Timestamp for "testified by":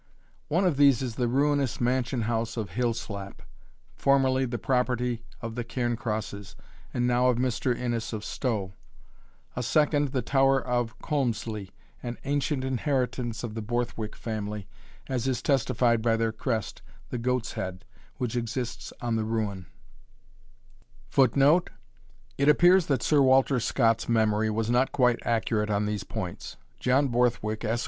15.43-16.17